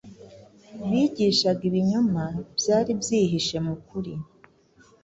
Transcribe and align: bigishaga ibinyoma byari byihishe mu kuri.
bigishaga 0.89 1.61
ibinyoma 1.69 2.23
byari 2.57 2.91
byihishe 3.01 3.57
mu 3.65 3.75
kuri. 3.87 4.13